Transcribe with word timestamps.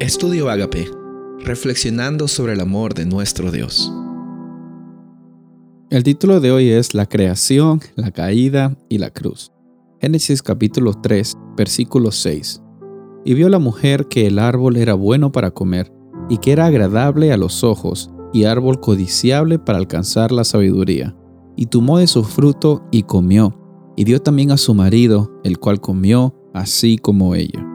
Estudio 0.00 0.48
Agape, 0.48 0.90
reflexionando 1.40 2.26
sobre 2.26 2.54
el 2.54 2.60
amor 2.60 2.94
de 2.94 3.04
nuestro 3.04 3.52
Dios. 3.52 3.92
El 5.90 6.04
título 6.04 6.40
de 6.40 6.50
hoy 6.50 6.70
es 6.70 6.94
La 6.94 7.04
creación, 7.04 7.82
la 7.96 8.10
caída 8.10 8.78
y 8.88 8.96
la 8.96 9.10
cruz. 9.10 9.52
Génesis 10.00 10.40
capítulo 10.40 10.94
3, 10.94 11.36
versículo 11.54 12.12
6. 12.12 12.62
Y 13.26 13.34
vio 13.34 13.50
la 13.50 13.58
mujer 13.58 14.06
que 14.06 14.26
el 14.26 14.38
árbol 14.38 14.78
era 14.78 14.94
bueno 14.94 15.32
para 15.32 15.50
comer, 15.50 15.92
y 16.30 16.38
que 16.38 16.52
era 16.52 16.64
agradable 16.64 17.30
a 17.30 17.36
los 17.36 17.62
ojos, 17.62 18.10
y 18.32 18.44
árbol 18.44 18.80
codiciable 18.80 19.58
para 19.58 19.76
alcanzar 19.76 20.32
la 20.32 20.44
sabiduría. 20.44 21.14
Y 21.56 21.66
tomó 21.66 21.98
de 21.98 22.06
su 22.06 22.24
fruto 22.24 22.86
y 22.90 23.02
comió, 23.02 23.54
y 23.96 24.04
dio 24.04 24.22
también 24.22 24.50
a 24.50 24.56
su 24.56 24.72
marido, 24.72 25.30
el 25.44 25.58
cual 25.58 25.78
comió, 25.78 26.34
así 26.54 26.96
como 26.96 27.34
ella. 27.34 27.69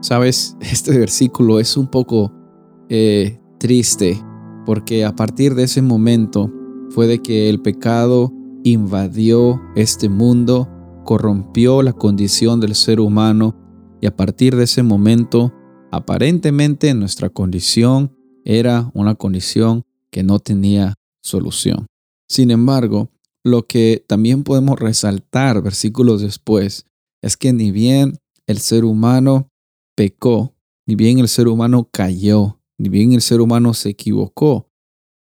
Sabes, 0.00 0.56
este 0.60 0.98
versículo 0.98 1.60
es 1.60 1.76
un 1.76 1.88
poco 1.88 2.32
eh, 2.88 3.40
triste 3.58 4.22
porque 4.64 5.04
a 5.04 5.14
partir 5.14 5.54
de 5.54 5.64
ese 5.64 5.80
momento 5.80 6.52
fue 6.90 7.06
de 7.06 7.20
que 7.20 7.48
el 7.48 7.62
pecado 7.62 8.32
invadió 8.64 9.60
este 9.76 10.08
mundo, 10.08 10.68
corrompió 11.04 11.82
la 11.82 11.92
condición 11.92 12.60
del 12.60 12.74
ser 12.74 13.00
humano 13.00 13.54
y 14.00 14.06
a 14.06 14.16
partir 14.16 14.56
de 14.56 14.64
ese 14.64 14.82
momento 14.82 15.52
aparentemente 15.92 16.92
nuestra 16.94 17.30
condición 17.30 18.12
era 18.44 18.90
una 18.94 19.14
condición 19.14 19.84
que 20.10 20.22
no 20.22 20.40
tenía 20.40 20.94
solución. 21.22 21.86
Sin 22.28 22.50
embargo, 22.50 23.10
lo 23.44 23.66
que 23.66 24.04
también 24.08 24.42
podemos 24.42 24.78
resaltar 24.78 25.62
versículos 25.62 26.20
después 26.20 26.86
es 27.22 27.36
que 27.36 27.52
ni 27.52 27.70
bien 27.70 28.18
el 28.46 28.58
ser 28.58 28.84
humano 28.84 29.50
pecó, 29.96 30.54
ni 30.86 30.94
bien 30.94 31.18
el 31.18 31.26
ser 31.26 31.48
humano 31.48 31.88
cayó, 31.90 32.60
ni 32.78 32.88
bien 32.88 33.12
el 33.12 33.22
ser 33.22 33.40
humano 33.40 33.74
se 33.74 33.88
equivocó. 33.88 34.70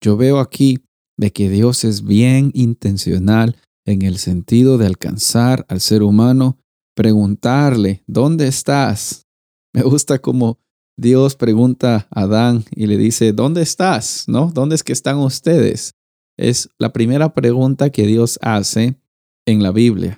Yo 0.02 0.18
veo 0.18 0.40
aquí 0.40 0.84
de 1.18 1.32
que 1.32 1.50
Dios 1.50 1.86
es 1.86 2.04
bien 2.04 2.52
intencional 2.54 3.56
en 3.86 4.02
el 4.02 4.18
sentido 4.18 4.78
de 4.78 4.88
alcanzar 4.88 5.66
al 5.70 5.80
ser 5.80 6.04
humano, 6.04 6.58
preguntarle, 6.96 8.04
¿dónde 8.08 8.48
estás? 8.48 9.28
Me 9.74 9.84
gusta 9.84 10.20
como 10.20 10.60
Dios 10.98 11.36
pregunta 11.36 12.08
a 12.10 12.22
Adán 12.22 12.66
y 12.72 12.88
le 12.88 12.98
dice, 12.98 13.34
¿dónde 13.34 13.62
estás? 13.62 14.26
¿No? 14.28 14.52
¿Dónde 14.54 14.76
es 14.76 14.84
que 14.84 14.94
están 14.94 15.18
ustedes? 15.18 15.94
Es 16.38 16.70
la 16.78 16.92
primera 16.92 17.34
pregunta 17.34 17.90
que 17.90 18.08
Dios 18.08 18.40
hace 18.42 19.00
en 19.46 19.62
la 19.62 19.72
Biblia. 19.72 20.18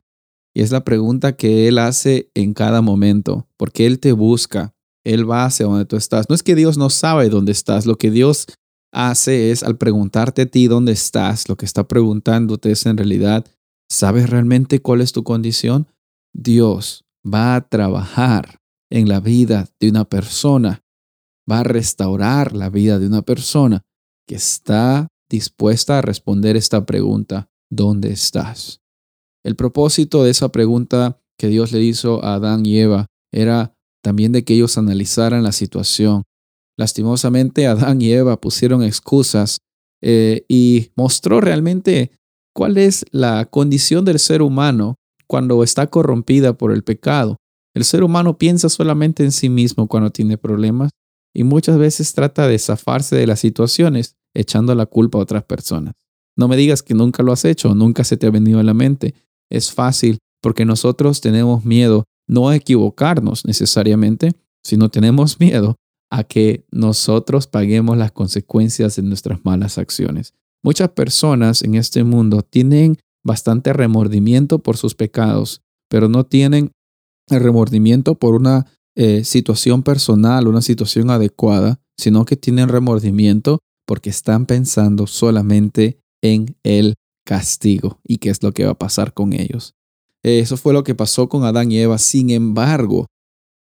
Y 0.58 0.62
es 0.62 0.72
la 0.72 0.84
pregunta 0.84 1.36
que 1.36 1.68
Él 1.68 1.78
hace 1.78 2.32
en 2.34 2.56
cada 2.56 2.82
momento, 2.82 3.48
porque 3.58 3.86
Él 3.86 4.00
te 4.00 4.12
busca, 4.12 4.74
Él 5.04 5.30
va 5.30 5.46
hacia 5.46 5.68
donde 5.68 5.86
tú 5.86 5.98
estás. 5.98 6.30
No 6.30 6.34
es 6.34 6.42
que 6.42 6.56
Dios 6.56 6.80
no 6.80 6.90
sabe 6.90 7.30
dónde 7.30 7.52
estás, 7.52 7.86
lo 7.86 8.00
que 8.00 8.10
Dios 8.10 8.48
hace 8.92 9.52
es 9.52 9.62
al 9.62 9.78
preguntarte 9.78 10.42
a 10.42 10.46
ti 10.48 10.66
dónde 10.66 10.94
estás, 10.94 11.48
lo 11.48 11.58
que 11.58 11.66
está 11.68 11.88
preguntándote 11.88 12.72
es 12.72 12.88
en 12.88 12.98
realidad, 12.98 13.46
¿sabes 13.88 14.32
realmente 14.32 14.82
cuál 14.82 15.02
es 15.02 15.12
tu 15.12 15.24
condición? 15.24 15.90
Dios 16.34 17.06
va 17.24 17.54
a 17.54 17.62
trabajar 17.62 18.58
en 18.90 19.08
la 19.08 19.20
vida 19.20 19.68
de 19.80 19.92
una 19.92 20.06
persona, 20.06 20.82
va 21.48 21.60
a 21.60 21.66
restaurar 21.66 22.56
la 22.56 22.72
vida 22.72 22.98
de 22.98 23.06
una 23.06 23.22
persona 23.22 23.84
que 24.28 24.34
está 24.34 25.08
dispuesta 25.30 26.00
a 26.00 26.02
responder 26.02 26.56
esta 26.56 26.84
pregunta, 26.84 27.48
¿dónde 27.70 28.12
estás? 28.12 28.82
El 29.48 29.56
propósito 29.56 30.26
de 30.26 30.32
esa 30.32 30.50
pregunta 30.50 31.22
que 31.40 31.48
Dios 31.48 31.72
le 31.72 31.82
hizo 31.82 32.22
a 32.22 32.34
Adán 32.34 32.66
y 32.66 32.80
Eva 32.80 33.06
era 33.32 33.74
también 34.04 34.34
de 34.34 34.44
que 34.44 34.54
ellos 34.54 34.78
analizaran 34.78 35.42
la 35.42 35.54
situación. 35.54 36.24
Lastimosamente, 36.78 37.66
Adán 37.66 38.02
y 38.02 38.12
Eva 38.12 38.42
pusieron 38.42 38.84
excusas 38.84 39.60
eh, 40.04 40.44
y 40.50 40.92
mostró 40.98 41.40
realmente 41.40 42.12
cuál 42.54 42.78
es 42.78 43.06
la 43.12 43.46
condición 43.46 44.04
del 44.04 44.20
ser 44.20 44.42
humano 44.42 44.96
cuando 45.28 45.64
está 45.64 45.88
corrompida 45.88 46.58
por 46.58 46.74
el 46.74 46.84
pecado. 46.84 47.38
El 47.74 47.86
ser 47.86 48.04
humano 48.04 48.38
piensa 48.38 48.68
solamente 48.68 49.24
en 49.24 49.32
sí 49.32 49.48
mismo 49.48 49.88
cuando 49.88 50.10
tiene 50.10 50.38
problemas 50.38 50.92
y 51.34 51.46
muchas 51.46 51.78
veces 51.78 52.12
trata 52.12 52.50
de 52.50 52.60
zafarse 52.60 53.16
de 53.16 53.28
las 53.28 53.40
situaciones 53.40 54.18
echando 54.36 54.76
la 54.76 54.88
culpa 54.88 55.20
a 55.20 55.22
otras 55.22 55.46
personas. 55.46 55.94
No 56.36 56.50
me 56.50 56.58
digas 56.58 56.84
que 56.84 56.94
nunca 56.94 57.24
lo 57.24 57.32
has 57.32 57.46
hecho, 57.46 57.74
nunca 57.76 58.04
se 58.04 58.18
te 58.18 58.28
ha 58.28 58.30
venido 58.30 58.60
a 58.60 58.64
la 58.64 58.74
mente, 58.74 59.16
es 59.50 59.72
fácil 59.72 60.20
porque 60.42 60.66
nosotros 60.66 61.22
tenemos 61.22 61.66
miedo 61.66 62.04
no 62.28 62.50
a 62.50 62.56
equivocarnos 62.56 63.46
necesariamente, 63.46 64.34
sino 64.64 64.90
tenemos 64.90 65.40
miedo 65.40 65.76
a 66.12 66.24
que 66.24 66.66
nosotros 66.72 67.48
paguemos 67.48 67.98
las 67.98 68.12
consecuencias 68.12 68.96
de 68.96 69.04
nuestras 69.04 69.44
malas 69.44 69.78
acciones. 69.78 70.34
Muchas 70.64 70.90
personas 70.90 71.64
en 71.64 71.76
este 71.76 72.04
mundo 72.04 72.42
tienen 72.42 72.98
bastante 73.24 73.74
remordimiento 73.74 74.60
por 74.60 74.78
sus 74.78 74.96
pecados, 74.96 75.62
pero 75.90 76.10
no 76.10 76.26
tienen 76.26 76.72
remordimiento 77.30 78.16
por 78.16 78.36
una 78.36 78.66
eh, 78.96 79.24
situación 79.24 79.84
personal, 79.84 80.48
una 80.48 80.62
situación 80.62 81.10
adecuada, 81.10 81.80
sino 81.98 82.26
que 82.26 82.36
tienen 82.36 82.70
remordimiento 82.70 83.60
porque 83.86 84.10
están 84.10 84.46
pensando 84.46 85.08
solamente 85.08 86.00
en 86.22 86.56
el 86.64 86.96
castigo 87.28 88.00
y 88.06 88.18
qué 88.20 88.30
es 88.30 88.42
lo 88.42 88.54
que 88.54 88.64
va 88.64 88.72
a 88.72 88.80
pasar 88.80 89.14
con 89.14 89.34
ellos. 89.34 89.76
Eso 90.24 90.56
fue 90.56 90.72
lo 90.72 90.86
que 90.86 90.96
pasó 90.96 91.28
con 91.28 91.44
Adán 91.44 91.72
y 91.74 91.80
Eva. 91.80 91.98
Sin 91.98 92.30
embargo, 92.30 93.06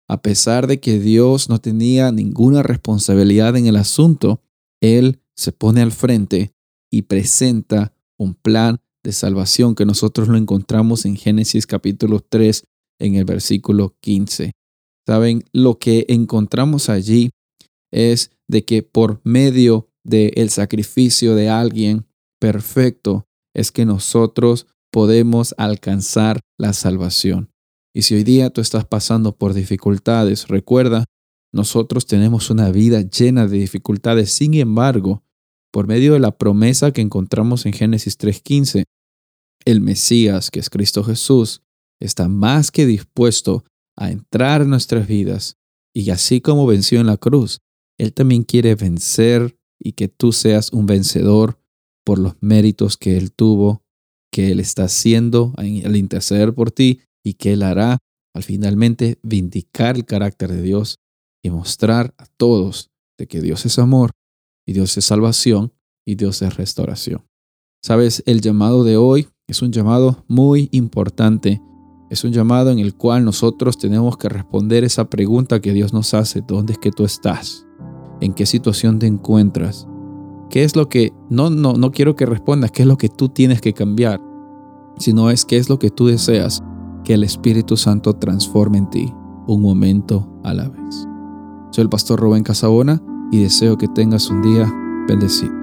a 0.08 0.22
pesar 0.22 0.68
de 0.68 0.80
que 0.80 1.00
Dios 1.00 1.50
no 1.50 1.60
tenía 1.60 2.14
ninguna 2.14 2.64
responsabilidad 2.64 3.58
en 3.58 3.68
el 3.68 3.76
asunto, 3.76 4.42
Él 4.82 5.20
se 5.36 5.52
pone 5.52 5.82
al 5.82 5.92
frente 5.92 6.54
y 6.90 7.04
presenta 7.04 7.94
un 8.18 8.36
plan 8.36 8.80
de 9.04 9.12
salvación 9.12 9.76
que 9.76 9.86
nosotros 9.86 10.30
lo 10.30 10.38
encontramos 10.38 11.06
en 11.06 11.18
Génesis 11.18 11.68
capítulo 11.68 12.22
3 12.22 12.64
en 13.00 13.16
el 13.16 13.26
versículo 13.26 13.98
15. 14.00 14.54
Saben, 15.06 15.44
lo 15.52 15.78
que 15.78 16.06
encontramos 16.08 16.88
allí 16.88 17.32
es 17.92 18.32
de 18.48 18.64
que 18.64 18.82
por 18.82 19.20
medio 19.26 19.90
del 20.06 20.50
sacrificio 20.50 21.36
de 21.36 21.50
alguien 21.50 22.06
perfecto, 22.40 23.28
es 23.58 23.72
que 23.72 23.86
nosotros 23.86 24.68
podemos 24.92 25.56
alcanzar 25.58 26.40
la 26.58 26.74
salvación. 26.74 27.52
Y 27.94 28.04
si 28.04 28.14
hoy 28.14 28.24
día 28.24 28.52
tú 28.52 28.62
estás 28.62 28.86
pasando 28.86 29.36
por 29.36 29.56
dificultades, 29.56 30.48
recuerda, 30.48 31.06
nosotros 31.52 32.06
tenemos 32.06 32.52
una 32.52 32.70
vida 32.70 33.02
llena 33.02 33.48
de 33.48 33.58
dificultades. 33.58 34.32
Sin 34.32 34.54
embargo, 34.54 35.24
por 35.72 35.88
medio 35.88 36.14
de 36.14 36.20
la 36.20 36.38
promesa 36.38 36.92
que 36.92 37.02
encontramos 37.02 37.66
en 37.66 37.74
Génesis 37.74 38.20
3.15, 38.20 38.84
el 39.66 39.82
Mesías, 39.82 40.52
que 40.52 40.60
es 40.60 40.70
Cristo 40.70 41.04
Jesús, 41.04 41.64
está 42.00 42.28
más 42.28 42.70
que 42.70 42.86
dispuesto 42.86 43.66
a 43.96 44.12
entrar 44.12 44.62
en 44.62 44.70
nuestras 44.70 45.08
vidas. 45.08 45.58
Y 45.96 46.12
así 46.12 46.42
como 46.42 46.68
venció 46.68 47.00
en 47.00 47.08
la 47.08 47.18
cruz, 47.18 47.62
Él 47.98 48.14
también 48.14 48.44
quiere 48.44 48.76
vencer 48.76 49.58
y 49.80 49.94
que 49.94 50.08
tú 50.08 50.32
seas 50.32 50.72
un 50.72 50.86
vencedor 50.86 51.60
por 52.08 52.20
los 52.20 52.36
méritos 52.40 52.96
que 52.96 53.18
Él 53.18 53.34
tuvo, 53.34 53.84
que 54.32 54.54
Él 54.54 54.62
está 54.62 54.86
haciendo 54.86 55.54
al 55.58 55.98
interceder 55.98 56.54
por 56.54 56.72
ti 56.72 57.02
y 57.22 57.34
que 57.34 57.52
Él 57.52 57.64
hará 57.64 57.98
al 58.34 58.44
finalmente 58.44 59.20
vindicar 59.24 59.98
el 59.98 60.06
carácter 60.06 60.50
de 60.54 60.62
Dios 60.62 61.00
y 61.44 61.50
mostrar 61.50 62.14
a 62.18 62.26
todos 62.38 62.92
de 63.20 63.28
que 63.28 63.42
Dios 63.42 63.66
es 63.66 63.78
amor 63.78 64.12
y 64.66 64.72
Dios 64.72 64.98
es 64.98 65.04
salvación 65.04 65.74
y 66.06 66.16
Dios 66.16 66.42
es 66.42 66.56
restauración. 66.56 67.28
Sabes, 67.84 68.24
el 68.26 68.40
llamado 68.40 68.86
de 68.86 68.96
hoy 68.96 69.28
es 69.46 69.62
un 69.62 69.74
llamado 69.74 70.24
muy 70.30 70.70
importante. 70.72 71.62
Es 72.10 72.24
un 72.24 72.32
llamado 72.32 72.72
en 72.72 72.80
el 72.80 72.96
cual 72.96 73.26
nosotros 73.26 73.78
tenemos 73.78 74.16
que 74.16 74.30
responder 74.30 74.86
esa 74.86 75.10
pregunta 75.10 75.60
que 75.60 75.74
Dios 75.74 75.92
nos 75.92 76.14
hace. 76.14 76.42
¿Dónde 76.48 76.72
es 76.72 76.80
que 76.80 76.92
tú 76.92 77.04
estás? 77.04 77.68
¿En 78.22 78.34
qué 78.34 78.46
situación 78.46 78.98
te 78.98 79.08
encuentras? 79.08 79.86
¿Qué 80.50 80.64
es 80.64 80.76
lo 80.76 80.88
que, 80.90 81.14
no, 81.30 81.50
no, 81.50 81.74
no 81.74 81.92
quiero 81.92 82.16
que 82.16 82.26
respondas 82.26 82.72
qué 82.72 82.84
es 82.84 82.88
lo 82.88 82.98
que 82.98 83.10
tú 83.10 83.30
tienes 83.30 83.62
que 83.62 83.74
cambiar, 83.74 84.22
sino 84.98 85.30
es 85.30 85.46
qué 85.46 85.58
es 85.58 85.70
lo 85.70 85.80
que 85.80 85.90
tú 85.90 86.08
deseas 86.08 86.64
que 87.04 87.14
el 87.14 87.24
Espíritu 87.24 87.78
Santo 87.78 88.14
transforme 88.14 88.78
en 88.78 88.90
ti 88.90 89.14
un 89.48 89.62
momento 89.62 90.28
a 90.44 90.54
la 90.54 90.70
vez. 90.70 91.08
Soy 91.72 91.84
el 91.84 91.90
pastor 91.90 92.20
Rubén 92.20 92.44
Casabona 92.44 93.02
y 93.32 93.42
deseo 93.44 93.78
que 93.78 93.88
tengas 93.88 94.30
un 94.30 94.42
día 94.42 94.74
bendecido. 95.08 95.57